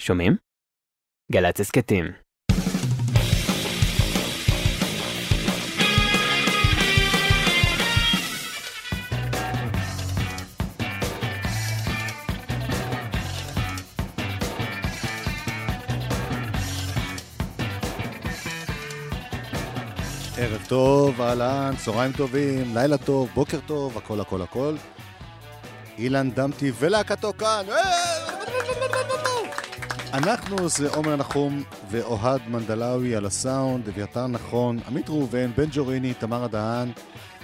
[0.00, 0.36] שומעים?
[1.32, 2.04] גל"צ הסכתים.
[20.38, 24.76] ערב טוב, אהלן, צהריים טובים, לילה טוב, בוקר טוב, הכל הכל הכל.
[25.98, 27.66] אילן דמתי ולהקתו כאן.
[30.12, 36.44] אנחנו זה עומר נחום ואוהד מנדלאוי על הסאונד, אביתר נכון, עמית ראובן, בן ג'וריני, תמר
[36.44, 36.92] הדהן,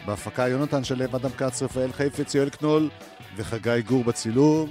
[0.07, 2.91] בהפקה יונתן שלו, אדם כץ, רפאל חיפץ, יואל קנול
[3.37, 4.71] וחגי גור בצילום.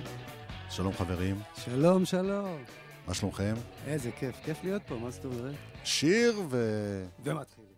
[0.69, 2.63] שלום חברים, שלום, שלום.
[3.07, 3.53] מה שלומכם?
[3.87, 5.55] איזה כיף, כיף להיות פה, מה זאת אומרת?
[5.83, 7.05] שיר ו...
[7.23, 7.71] ומתחילים.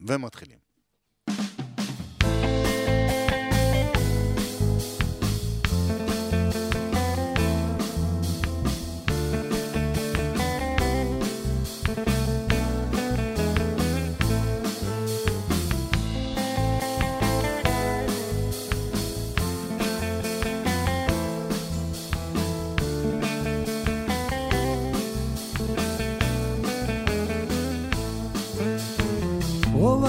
[0.00, 0.58] ומתחילים.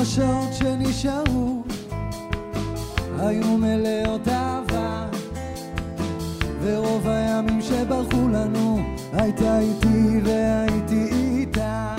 [0.06, 1.64] השעות שנשארו
[3.20, 5.06] היו מלאות אהבה.
[6.62, 8.80] ורוב הימים שברחו לנו
[9.14, 11.96] הייתה איתי והייתי איתה.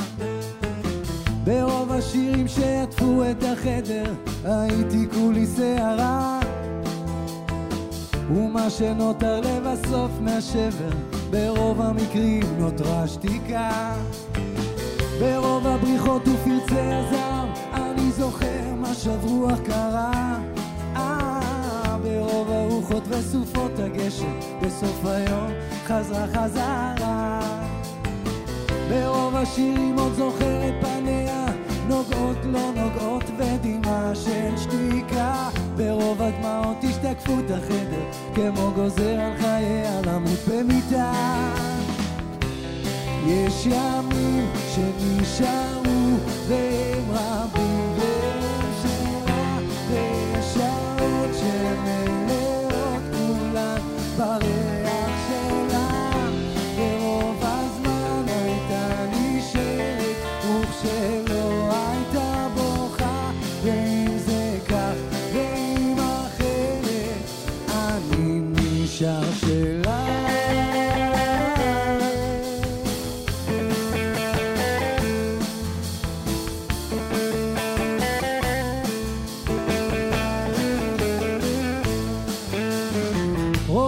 [1.44, 6.40] ברוב השירים שעטפו את החדר הייתי כולי שערה.
[8.30, 10.96] ומה שנותר לבסוף מהשבר
[11.30, 13.94] ברוב המקרים נותרה שתיקה
[15.20, 17.15] ברוב הבריחות ופרצי אני
[18.16, 20.38] זוכר מה שברו אך קרה.
[20.96, 25.50] אה, ברוב הרוחות וסופות הגשם בסוף היום
[25.86, 27.40] חזרה חזרה.
[28.88, 31.46] ברוב השירים עוד זוכר את פניה
[31.88, 35.48] נוגעות לא נוגעות ודמעה של שתיקה.
[35.76, 41.12] ברוב הדמעות השתקפו את החדר כמו גוזר על חייה למות במיטה.
[43.26, 46.16] יש ימים שנשארו
[46.48, 47.55] והם רבים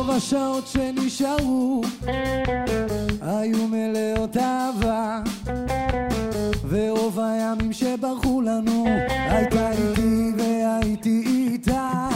[0.08, 1.82] רוב השעות שנשארו
[3.22, 5.20] היו מלאות אהבה
[6.68, 12.08] ורוב הימים שברחו לנו הייתה איתי והייתי איתה.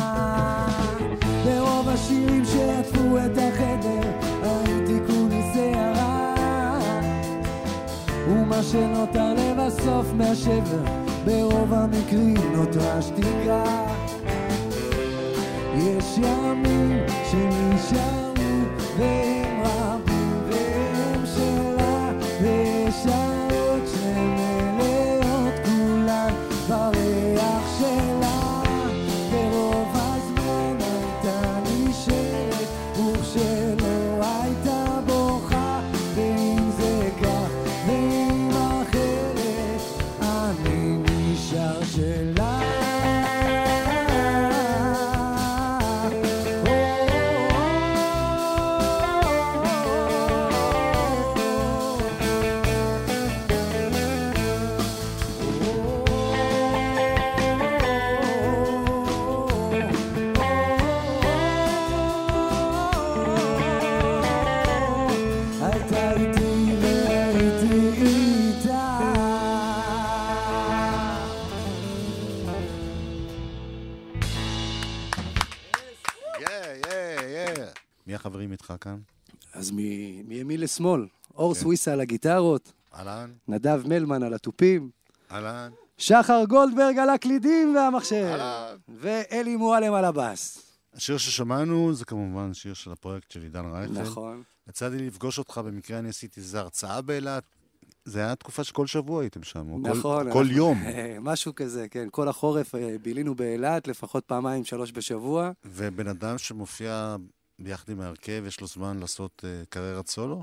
[1.44, 4.10] ברוב השירים שעטפו את החדר
[4.42, 6.34] הייתי כולי שערה
[8.28, 10.84] ומה שנותר לבסוף מהשבר
[11.24, 13.64] ברוב המקרים נותרה שתיקה
[15.82, 18.32] יש ימים שנשארו
[18.98, 19.41] והם רבים
[78.33, 78.99] מי החברים איתך כאן?
[79.55, 79.77] אז מ-
[80.29, 81.61] מימין לשמאל, אור כן.
[81.61, 84.91] סוויסה על הגיטרות, אהלן, נדב מלמן על התופים,
[85.31, 88.77] אהלן, שחר גולדברג על הקלידים והמחשב, אהלן.
[88.89, 90.63] ואלי מועלם על הבאס.
[90.95, 93.93] השיר ששמענו זה כמובן שיר של הפרויקט של עידן רייכל.
[93.93, 94.43] נכון.
[94.69, 97.43] יצא לי לפגוש אותך, במקרה אני עשיתי איזו הרצאה באילת.
[98.05, 100.33] זה היה תקופה שכל שבוע הייתם שם, כל- נכון.
[100.33, 100.83] כל אנחנו- יום.
[101.21, 102.09] משהו כזה, כן.
[102.11, 105.51] כל החורף אה, בילינו באילת, לפחות פעמיים, שלוש בשבוע.
[105.65, 107.17] ובן אדם שמופיע
[107.59, 110.43] ביחד עם ההרכב, יש לו זמן לעשות אה, קריירת סולו?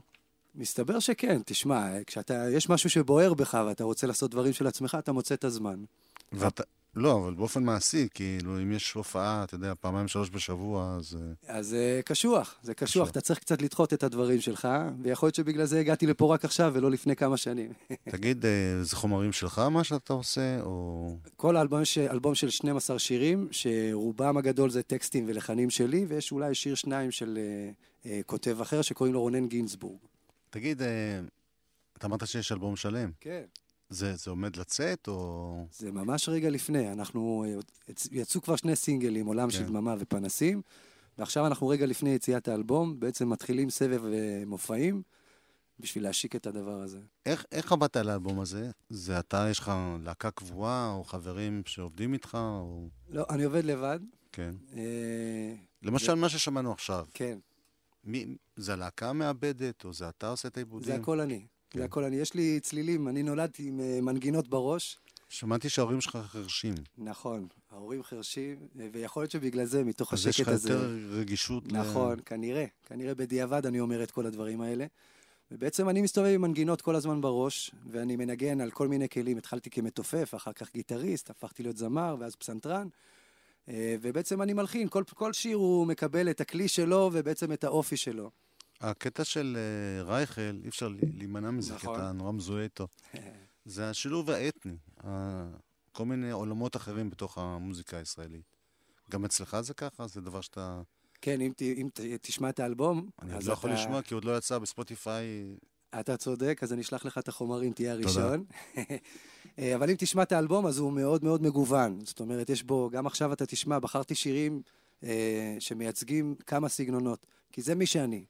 [0.56, 5.12] מסתבר שכן, תשמע, כשאתה, יש משהו שבוער בך ואתה רוצה לעשות דברים של עצמך, אתה
[5.12, 5.84] מוצא את הזמן.
[6.32, 6.64] ואתה...
[6.96, 11.18] לא, אבל באופן מעשי, כאילו, אם יש הופעה, אתה יודע, פעמיים, שלוש בשבוע, אז...
[11.50, 13.10] אה, אז זה קשוח, זה קשוח, קשוח.
[13.10, 14.68] אתה צריך קצת לדחות את הדברים שלך,
[15.02, 17.74] ויכול להיות שבגלל זה הגעתי לפה רק עכשיו ולא לפני כמה שנים.
[18.12, 21.18] תגיד, אה, זה חומרים שלך מה שאתה עושה, או...
[21.36, 21.98] כל האלבום ש...
[21.98, 27.40] אלבום של 12 שירים, שרובם הגדול זה טקסטים ולחנים שלי, ויש אולי שיר שניים של
[27.42, 27.72] אה,
[28.12, 29.98] אה, כותב אחר שקוראים לו רונן גינזבורג.
[30.50, 31.20] תגיד, אה,
[31.98, 33.12] אתה אמרת שיש אלבום שלם.
[33.20, 33.44] כן.
[33.90, 35.66] זה, זה עומד לצאת, או...
[35.72, 37.60] זה ממש רגע לפני, אנחנו, אה,
[37.94, 39.66] יצ- יצאו כבר שני סינגלים, עולם של כן.
[39.66, 40.62] דממה ופנסים,
[41.18, 45.02] ועכשיו אנחנו רגע לפני יציאת האלבום, בעצם מתחילים סבב אה, מופעים
[45.80, 47.00] בשביל להשיק את הדבר הזה.
[47.26, 48.72] איך, איך עבדת על האלבום הזה?
[48.90, 49.72] זה אתה, יש לך
[50.04, 52.88] להקה קבועה, או חברים שעובדים איתך, או...
[53.10, 54.00] לא, אני עובד לבד.
[54.32, 54.56] כן.
[54.74, 57.40] אה, למשל, מה ששמענו עכשיו, כן,
[58.04, 58.26] מי,
[58.56, 60.88] זה הלהקה מעבדת, או זה אתה עושה את העיבודים?
[60.88, 61.46] זה הכל אני.
[61.69, 61.80] כן.
[61.80, 62.16] זה הכל אני.
[62.16, 64.98] יש לי צלילים, אני נולדתי עם אה, מנגינות בראש.
[65.30, 66.75] שמעתי שההורים שלך חרשים.
[66.98, 70.69] נכון, ההורים חרשים, אה, ויכול להיות שבגלל זה, מתוך אז יש לך השקט הזה...
[70.74, 71.77] יותר רגישות ל...
[71.77, 72.66] נכון, כנראה.
[72.86, 74.86] כנראה בדיעבד אני אומר את כל הדברים האלה.
[75.51, 79.38] ובעצם אני מסתובב עם מנגינות כל הזמן בראש, ואני מנגן על כל מיני כלים.
[79.38, 82.88] התחלתי כמתופף, אחר כך גיטריסט, הפכתי להיות זמר, ואז פסנתרן.
[83.69, 87.98] אה, ובעצם אני מלחין, כל, כל שיר הוא מקבל את הכלי שלו ובעצם את האופי
[87.98, 88.31] שלו.
[88.81, 91.96] הקטע של אה, רייכל, אי אפשר להימנע מזה, כי נכון.
[92.00, 92.88] אתה נורא מזוהה איתו.
[93.66, 94.78] זה השילוב האתני,
[95.92, 98.56] כל מיני עולמות אחרים בתוך המוזיקה הישראלית.
[99.12, 100.08] גם אצלך זה ככה?
[100.08, 100.81] זה דבר שאתה...
[101.22, 104.14] כן, אם, ת, אם ת, תשמע את האלבום, אני עוד לא יכול אתה- לשמוע, כי
[104.14, 105.26] עוד לא יצא בספוטיפיי.
[106.00, 108.06] אתה צודק, אז אני אשלח לך את החומרים, תהיה תודה.
[108.08, 108.46] הראשון.
[109.60, 112.00] אה, אבל אם תשמע את האלבום, אז הוא מאוד מאוד מגוון.
[112.06, 114.62] זאת אומרת, יש בו, גם עכשיו אתה תשמע, בחרתי שירים
[115.04, 118.26] אה, שמייצגים כמה סגנונות, כי זה מי שאני.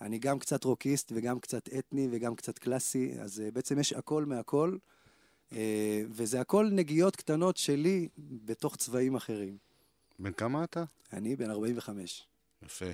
[0.00, 4.24] אני גם קצת רוקיסט וגם קצת אתני וגם קצת קלאסי, אז אה, בעצם יש הכל
[4.24, 4.76] מהכל,
[5.52, 9.58] אה, וזה הכל נגיעות קטנות שלי בתוך צבעים אחרים.
[10.18, 10.84] בן כמה אתה?
[11.12, 12.26] אני בן 45.
[12.62, 12.86] יפה.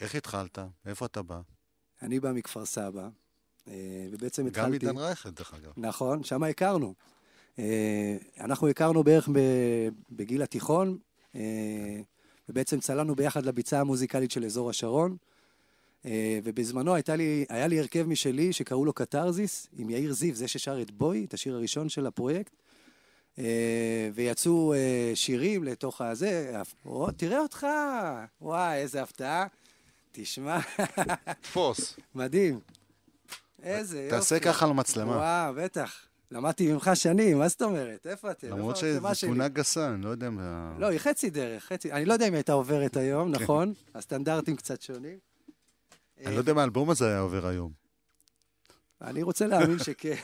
[0.00, 0.58] איך התחלת?
[0.86, 1.40] מאיפה אתה בא?
[2.02, 3.08] אני בא מכפר סבא,
[3.68, 4.86] אה, ובעצם גם התחלתי...
[4.86, 5.72] עידן רייכל, דרך אגב.
[5.76, 6.94] נכון, שם הכרנו.
[8.40, 9.28] אנחנו הכרנו בערך
[10.10, 10.98] בגיל התיכון,
[12.48, 15.16] ובעצם צללנו ביחד לביצה המוזיקלית של אזור השרון.
[16.06, 20.82] אה, ובזמנו לי, היה לי הרכב משלי שקראו לו קתרזיס, עם יאיר זיו, זה ששר
[20.82, 22.52] את בוי, את השיר הראשון של הפרויקט.
[23.38, 26.52] אה, ויצאו אה, שירים לתוך הזה,
[26.86, 27.66] או, תראה אותך,
[28.40, 29.46] וואי, איזה הפתעה.
[30.12, 30.58] תשמע,
[31.40, 31.96] תפוס.
[32.14, 32.60] מדהים.
[33.62, 34.16] איזה יופי.
[34.16, 35.16] תעשה ככה למצלמה.
[35.16, 36.06] וואו, בטח.
[36.30, 38.06] למדתי ממך שנים, מה זאת אומרת?
[38.06, 38.48] איפה אתם?
[38.48, 39.26] למרות המצלמה שזו?
[39.26, 40.74] תמונה גסה, אני לא יודע מה...
[40.78, 41.92] לא, היא חצי דרך, חצי...
[41.92, 43.42] אני לא יודע אם היא הייתה עוברת היום, כן.
[43.42, 43.72] נכון?
[43.94, 45.18] הסטנדרטים קצת שונים.
[46.26, 47.72] אני לא יודע מה האלבום הזה היה עובר היום.
[49.02, 50.14] אני רוצה להאמין שכן.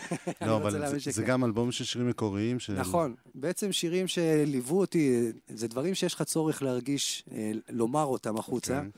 [0.46, 1.22] לא, אבל זה-.
[1.22, 2.58] גם אלבום של שירים מקוריים.
[2.58, 3.14] של- נכון.
[3.34, 8.80] בעצם שירים שליוו אותי, זה דברים שיש לך צורך להרגיש, אה, לומר אותם החוצה.
[8.80, 8.88] כן.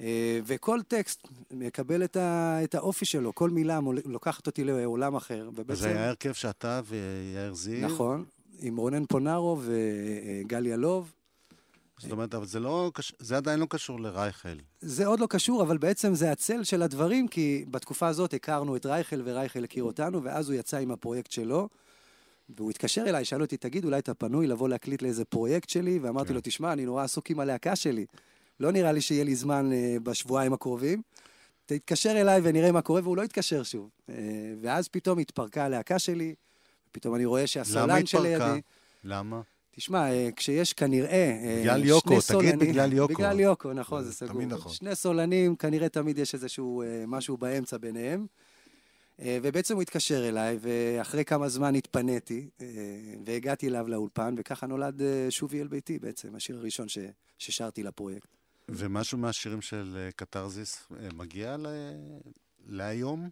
[0.00, 5.42] אה, וכל טקסט מקבל את, ה, את האופי שלו, כל מילה לוקחת אותי לעולם אחר.
[5.42, 7.86] אז ובעצם, זה היה הרכב שאתה ויאיר זיו.
[7.86, 8.24] נכון,
[8.60, 11.12] עם רונן פונארו וגל ילוב.
[12.04, 14.56] זאת אומרת, אבל זה לא, זה עדיין לא קשור לרייכל.
[14.80, 18.86] זה עוד לא קשור, אבל בעצם זה הצל של הדברים, כי בתקופה הזאת הכרנו את
[18.86, 21.68] רייכל, ורייכל הכיר אותנו, ואז הוא יצא עם הפרויקט שלו,
[22.48, 25.98] והוא התקשר אליי, שאל אותי, תגיד, אולי אתה פנוי לבוא להקליט לאיזה פרויקט שלי?
[25.98, 26.34] ואמרתי כן.
[26.34, 28.06] לו, תשמע, אני נורא עסוק עם הלהקה שלי.
[28.60, 31.02] לא נראה לי שיהיה לי זמן אה, בשבועיים הקרובים.
[31.66, 33.90] תתקשר אליי ונראה מה קורה, והוא לא התקשר שוב.
[34.08, 34.14] אה,
[34.60, 36.34] ואז פתאום התפרקה הלהקה שלי,
[36.92, 38.34] פתאום אני רואה למה שהסולן שלידי...
[38.34, 38.58] התפרקה?
[39.04, 39.40] למה?
[39.76, 41.10] תשמע, אה, כשיש כנראה...
[41.44, 43.14] אה, בגלל יוקו, שני תגיד סולנים- בגלל יוקו.
[43.14, 44.32] בגלל יוקו, נכון, זה סגור.
[44.32, 44.72] תמיד נכון.
[44.72, 48.26] שני סולנים, כנראה תמיד יש איזשהו אה, משהו באמצע ביניהם.
[49.18, 52.48] ובעצם הוא התקשר אליי, ואחרי כמה זמן התפניתי,
[53.26, 55.00] והגעתי אליו לאולפן, וככה נולד
[55.30, 56.98] שובי אל ביתי בעצם, השיר הראשון ש-
[57.38, 58.28] ששרתי לפרויקט.
[58.68, 61.66] ומשהו מהשירים של קתרזיס מגיע ל-
[62.66, 63.28] להיום?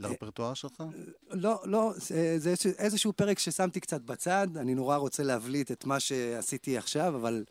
[0.00, 0.82] לרפרטואר שלך?
[1.30, 6.00] לא, לא, זה, זה איזשהו- פרק ששמתי קצת בצד, אני נורא רוצה להבליט את מה
[6.00, 7.44] שעשיתי עכשיו, אבל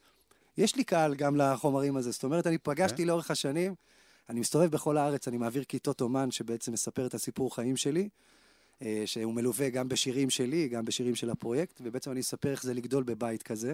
[0.57, 2.11] יש לי קהל גם לחומרים הזה.
[2.11, 3.07] זאת אומרת, אני פגשתי כן.
[3.07, 3.75] לאורך השנים,
[4.29, 8.09] אני מסתובב בכל הארץ, אני מעביר כיתות אומן שבעצם מספר את הסיפור חיים שלי,
[8.81, 12.73] אה, שהוא מלווה גם בשירים שלי, גם בשירים של הפרויקט, ובעצם אני אספר איך זה
[12.73, 13.73] לגדול בבית כזה.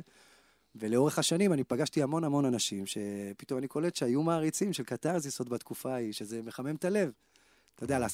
[0.76, 5.50] ולאורך השנים אני פגשתי המון המון אנשים, שפתאום אני קולט שהיו מעריצים של קתרזיס עוד
[5.50, 7.12] בתקופה ההיא, שזה מחמם את הלב.
[7.76, 8.08] אתה יודע,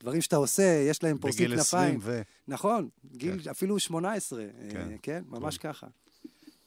[0.00, 2.00] דברים שאתה עושה, יש להם פורסים בגיל 20 כנפיים.
[2.02, 2.22] ו...
[2.48, 4.88] נכון, גיל אפילו 18, אה, כן.
[5.02, 5.86] כן, ממש ככה.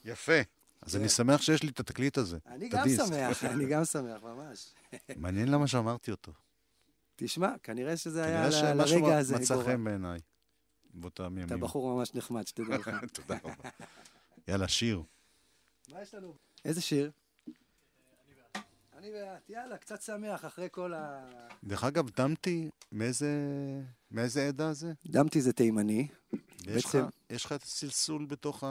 [0.06, 0.42] יפה.
[0.82, 1.00] אז כן.
[1.00, 2.38] אני שמח שיש לי את התקליט הזה.
[2.48, 2.90] אני גם.
[2.90, 4.74] שמח, אני גם שמח, ממש.
[5.16, 6.32] מעניין למה שאמרתי אותו.
[7.16, 9.36] תשמע, כנראה שזה היה כנראה שמשהו לרגע הזה.
[9.36, 9.66] מצא גורל.
[9.66, 10.20] חן בעיניי.
[10.94, 11.46] באותם ימים.
[11.46, 12.92] אתה בחור ממש נחמד, שתדע לך.
[13.14, 13.70] תודה רבה.
[14.48, 15.04] יאללה, שיר.
[15.92, 16.34] מה יש לנו?
[16.66, 17.12] איזה שיר?
[19.00, 21.26] אני ואת, יאללה, קצת שמח אחרי כל ה...
[21.64, 23.30] דרך אגב, דמתי, מאיזה
[24.12, 24.92] מאיזה עדה זה?
[25.06, 26.08] דמתי זה תימני.
[26.68, 28.64] יש לך- בעצם- יש לך את הסלסול בתוך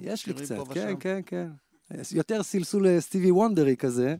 [0.00, 0.94] יש לי קצת, כן?
[1.00, 1.48] כן, כן.
[2.12, 4.16] יותר סלסול אה, סטיבי וונדרי כזה,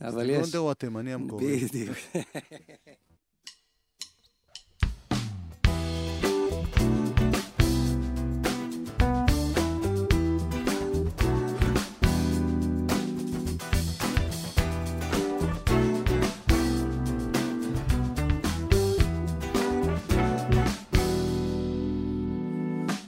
[0.00, 0.42] אבל סטיבי יש.
[0.42, 1.56] וונדר הוא התימני המקורי.
[1.64, 1.96] בדיוק.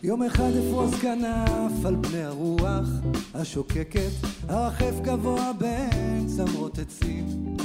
[0.08, 2.88] יום אחד אפרוס כנף על פני הרוח
[3.34, 4.10] השוקקת,
[4.48, 7.56] הרחף גבוה בין צמרות עצים.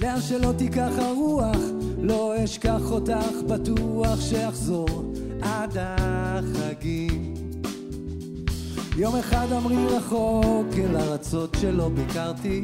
[0.00, 1.56] לאן שלא תיקח הרוח,
[1.98, 7.34] לא אשכח אותך, בטוח שאחזור עד החגים.
[8.96, 12.62] יום אחד אמרי רחוק אל ארצות שלא ביקרתי,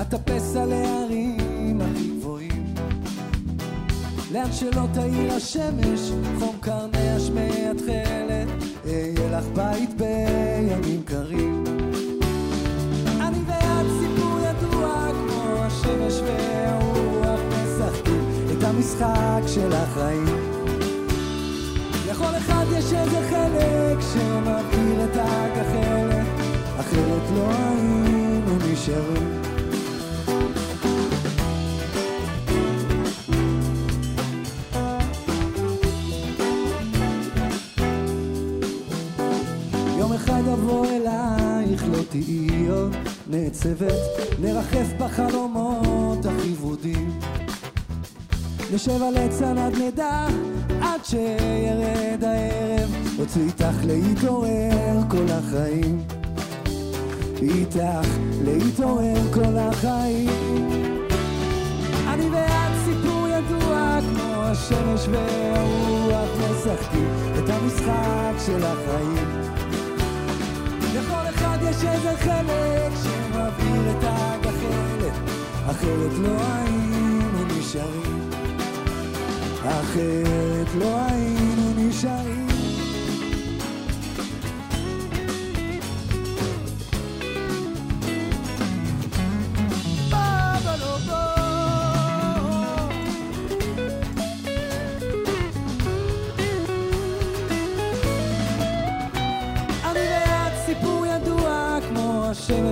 [0.00, 2.17] אטפס על ההרים הכי.
[4.32, 8.48] לאן שלא תאיר השמש, חום קרני השמי התכלת,
[8.84, 11.64] אהיה לך בית בימים קרים.
[13.20, 18.24] אני ואת סיפור ידוע כמו השמש והרוח משחקים
[18.58, 20.26] את המשחק של החיים.
[22.10, 26.26] לכל אחד יש איזה חלק שמבעיר את הגחלת,
[26.80, 29.47] אחרת לא היינו נשארים.
[42.10, 42.68] תהיי
[43.26, 43.92] נעצבת,
[44.40, 47.20] נרחף בחלומות הכי ורודים.
[48.74, 50.26] נשב על עץ עד נדע,
[50.80, 56.02] עד שירד הערב, רוצה איתך להתעורר כל החיים.
[57.42, 58.08] איתך
[58.44, 60.30] להתעורר כל החיים.
[62.08, 69.57] אני ואת סיפור ידוע כמו השמש והרוח משחקים את המשחק של החיים.
[71.78, 75.12] יש איזה חלק שמבעיר את הגחלת,
[75.70, 78.30] אחרת לא היינו נשארים.
[79.64, 82.47] אחרת לא היינו נשארים.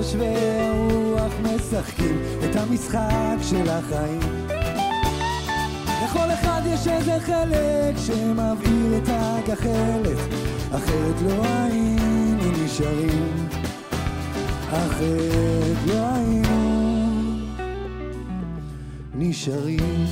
[0.06, 4.20] השמש והרוח משחקים את המשחק של החיים.
[6.04, 10.18] לכל אחד יש איזה חלק שמבעיר את הגחלת,
[10.70, 13.48] אחרת לא היינו נשארים.
[14.70, 16.86] אחרת לא היינו
[19.14, 20.06] נשארים.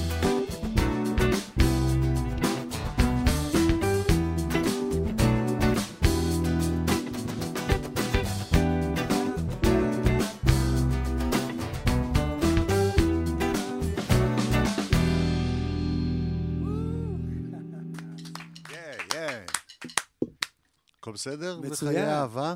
[21.29, 21.61] בסדר?
[21.61, 21.93] מצוין.
[21.93, 22.55] בחיי אהבה?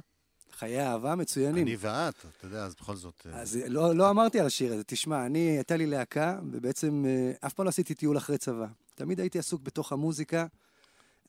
[0.58, 1.66] חיי אהבה מצוינים.
[1.66, 3.26] אני ואת, אתה יודע, אז בכל זאת...
[3.26, 4.84] אה, אז לא, לא אמרתי על השיר הזה.
[4.84, 8.66] תשמע, אני, הייתה לי להקה, ובעצם אה, אף פעם לא עשיתי טיול אחרי צבא.
[8.94, 10.46] תמיד הייתי עסוק בתוך המוזיקה,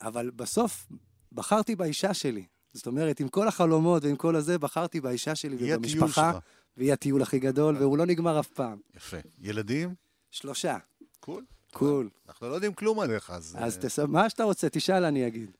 [0.02, 0.88] אבל בסוף
[1.32, 2.46] בחרתי באישה שלי.
[2.74, 6.40] זאת אומרת, עם כל החלומות ועם כל הזה, בחרתי באישה שלי ובמשפחה.
[6.78, 8.80] והיא הטיול הכי גדול, והוא לא נגמר אף פעם.
[8.96, 9.18] יפה.
[9.40, 9.96] ילדים?
[10.32, 10.78] שלושה.
[11.20, 11.46] קול.
[11.72, 12.10] קול.
[12.30, 13.56] אנחנו לא יודעים כלום עליך, אז...
[13.60, 14.00] אז אה, תס...
[14.00, 15.52] מה שאתה רוצה, תשאל, אני אגיד.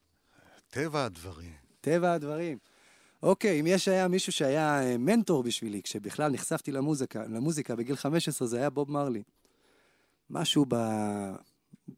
[0.70, 1.69] טבע הדברים.
[1.82, 2.58] טבע הדברים.
[3.24, 8.48] אוקיי, אם יש היה מישהו שהיה אה, מנטור בשבילי, כשבכלל נחשפתי למוזיקה, למוזיקה בגיל 15,
[8.48, 9.24] זה היה בוב מרלי.
[10.30, 10.76] משהו ב...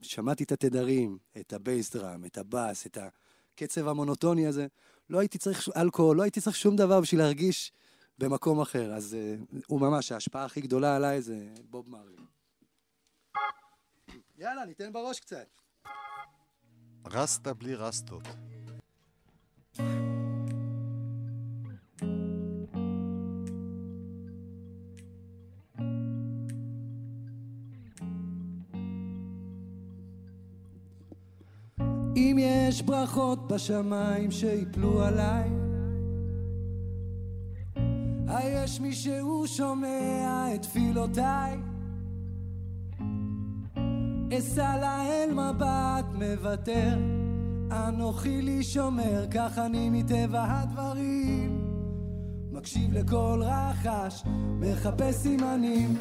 [0.01, 4.67] שמעתי את התדרים, את ה bass drum, את הבאס, את הקצב המונוטוני הזה.
[5.09, 7.71] לא הייתי צריך אלכוהול, לא הייתי צריך שום דבר בשביל להרגיש
[8.17, 8.93] במקום אחר.
[8.93, 9.17] אז
[9.53, 12.15] uh, הוא ממש, ההשפעה הכי גדולה עליי זה בוב מרלי.
[14.37, 15.47] יאללה, ניתן בראש קצת.
[17.05, 18.23] רסטה בלי רסטות.
[19.79, 19.85] אם
[32.39, 35.49] יש ברכות בשמיים שיפלו עליי,
[38.27, 41.57] היש מי שהוא שומע את תפילותיי.
[44.37, 47.20] אשא לאל מבט מוותר,
[47.71, 51.71] אנוכי לי שומר, כך אני מטבע הדברים.
[52.51, 54.23] מקשיב לכל רחש,
[54.59, 55.97] מחפש סימנים.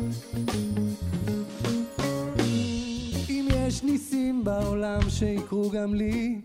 [3.28, 6.40] אם יש ניסים בעולם שיקרו גם לי,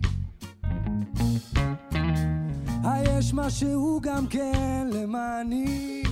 [2.83, 6.03] היש משהו גם כן למעני.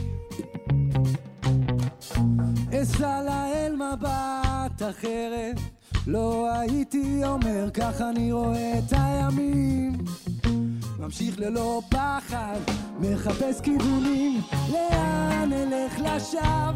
[2.73, 5.72] אשא לאל מבט אחרת,
[6.07, 9.97] לא הייתי אומר, כך אני רואה את הימים.
[10.99, 12.59] ממשיך ללא פחד,
[12.99, 14.41] מחפש כיוונים,
[14.71, 16.71] לאן אלך לשווא?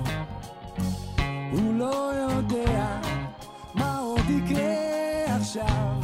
[1.51, 2.99] הוא לא יודע
[3.75, 5.96] מה עוד יקרה עכשיו.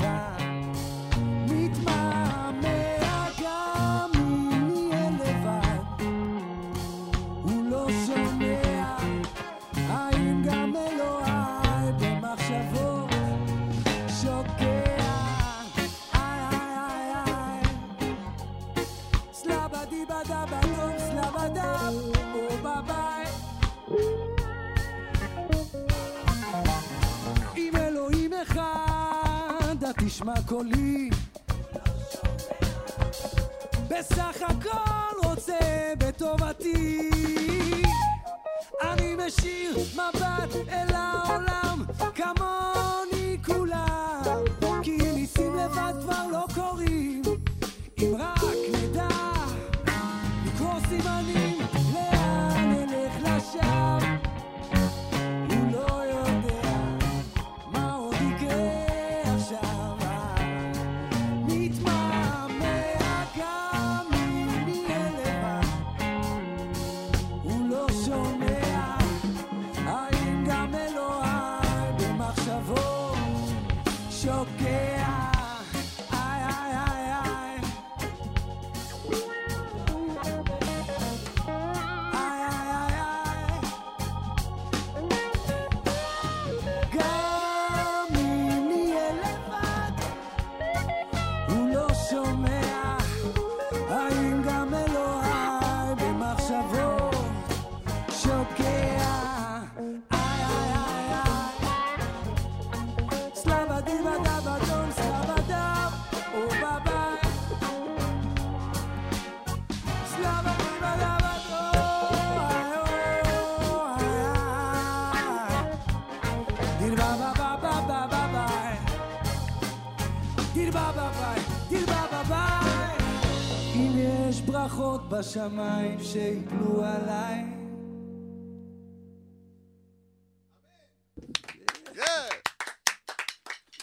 [125.33, 127.43] בשמיים שיפלו עליי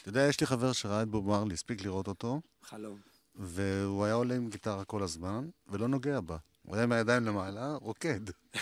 [0.02, 2.98] אתה יודע, יש לי חבר שראה את בוב מרלי, הספיק לראות אותו, חלום
[3.34, 6.36] והוא היה עולה עם גיטרה כל הזמן, ולא נוגע בה.
[6.62, 8.20] הוא היה עם הידיים למעלה, רוקד.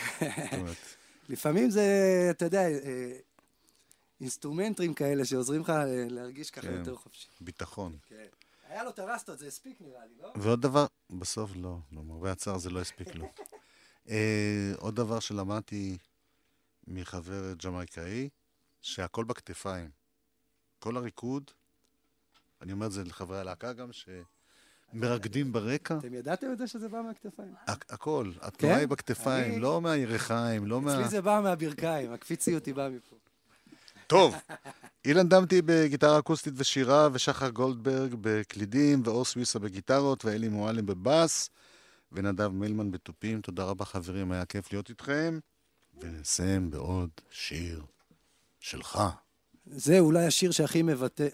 [1.29, 1.83] לפעמים זה,
[2.31, 3.18] אתה יודע, אה,
[4.21, 6.79] אינסטרומנטים כאלה שעוזרים לך אה, להרגיש ככה כן.
[6.79, 7.29] יותר חופשי.
[7.40, 7.96] ביטחון.
[8.07, 8.27] כן.
[8.68, 10.33] היה לו טרסטות, זה הספיק נראה לי, לא?
[10.37, 13.24] ועוד דבר, בסוף לא, למרבה הצער זה לא הספיק לו.
[14.11, 15.98] אה, עוד דבר שלמדתי
[16.87, 18.28] מחבר ג'מייקאי,
[18.83, 19.90] שהכל בכתפיים.
[20.78, 21.50] כל הריקוד,
[22.62, 23.90] אני אומר את זה לחברי הלהקה גם,
[24.92, 27.54] שמרקדים ברקע, אתם ידעתם את זה שזה בא מהכתפיים?
[27.66, 28.81] הכ- הכל, התנועה כן?
[28.81, 30.94] היא בכתפיים, לא מהירכיים, לא מה...
[30.94, 33.16] אצלי זה בא מהברכיים, הקפיציות היא באה מפה.
[34.07, 34.35] טוב,
[35.09, 41.51] אילן דמתי בגיטרה אקוסטית ושירה, ושחר גולדברג בקלידים, ואור סוויסה בגיטרות, ואלי מועלם בבאס,
[42.12, 43.40] ונדב מילמן בתופים.
[43.40, 45.38] תודה רבה חברים, היה כיף להיות איתכם.
[46.01, 47.85] ונסיים בעוד שיר
[48.61, 49.01] שלך.
[49.66, 51.29] זה אולי השיר שהכי מבטא...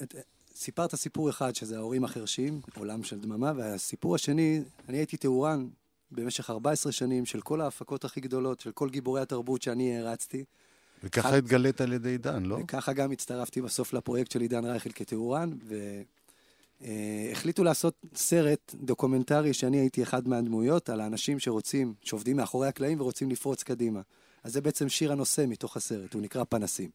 [0.55, 5.69] סיפרת סיפור אחד, שזה ההורים החרשים, עולם של דממה, והסיפור השני, אני הייתי תאורן
[6.11, 10.45] במשך 14 שנים של כל ההפקות הכי גדולות, של כל גיבורי התרבות שאני הערצתי,
[11.05, 12.59] וככה אחד- התגלית על ידי עידן, לא?
[12.63, 15.51] וככה גם הצטרפתי בסוף לפרויקט של עידן רייכל כתאורן,
[16.81, 23.31] והחליטו לעשות סרט דוקומנטרי שאני הייתי אחד מהדמויות, על האנשים שרוצים, שעובדים מאחורי הקלעים ורוצים
[23.31, 24.01] לפרוץ קדימה.
[24.45, 26.91] אז זה בעצם שיר הנושא מתוך הסרט, הוא נקרא פנסים.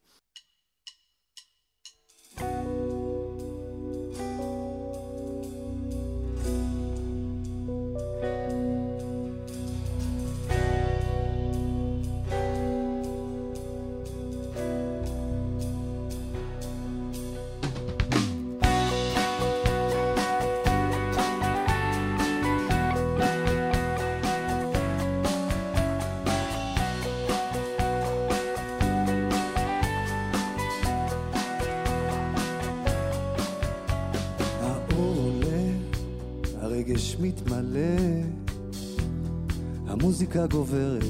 [40.29, 41.03] המוזיקה גוברת,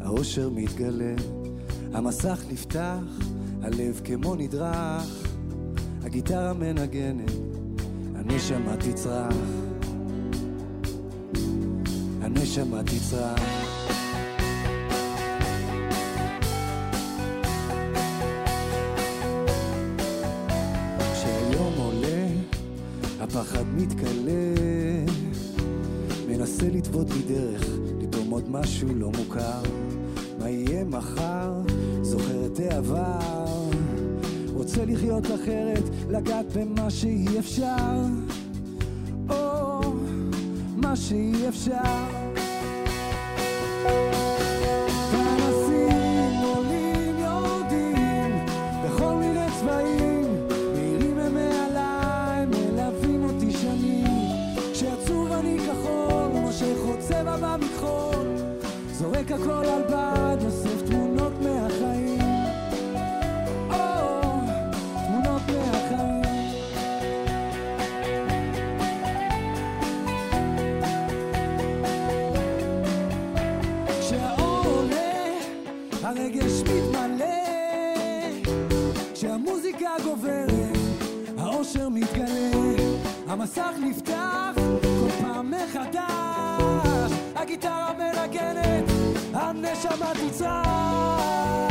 [0.00, 1.14] האושר מתגלה,
[1.92, 2.98] המסך נפתח,
[3.62, 5.26] הלב כמו נדרך,
[6.02, 7.30] הגיטרה מנגנת,
[8.14, 9.36] הנשמה תצרח,
[12.22, 13.40] הנשמה תצרח.
[23.20, 24.54] הפחד מתכלה,
[26.28, 27.22] מנסה לטוות לי
[28.32, 29.62] עוד משהו לא מוכר.
[30.38, 31.52] מה יהיה מחר?
[32.02, 33.60] זוכר את העבר.
[34.52, 38.00] רוצה לחיות אחרת, לגעת במה שאי אפשר.
[39.30, 39.80] או,
[40.76, 42.21] מה שאי אפשר.
[87.41, 88.83] הגיטרה מנגנת,
[89.33, 91.70] הנשמה תצרח.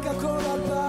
[0.00, 0.87] がった。